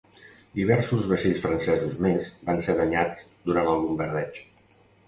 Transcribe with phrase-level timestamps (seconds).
[0.59, 4.47] Diversos vaixells francesos més van ser danyats durant el bombardeig.